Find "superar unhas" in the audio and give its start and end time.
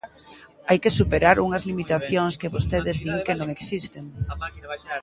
0.99-1.65